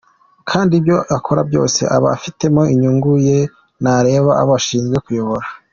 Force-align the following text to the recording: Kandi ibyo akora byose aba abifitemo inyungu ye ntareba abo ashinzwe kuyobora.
Kandi 0.49 0.71
ibyo 0.79 0.97
akora 1.17 1.41
byose 1.49 1.81
aba 1.95 2.09
abifitemo 2.11 2.61
inyungu 2.73 3.11
ye 3.27 3.39
ntareba 3.81 4.31
abo 4.41 4.51
ashinzwe 4.59 4.97
kuyobora. 5.05 5.47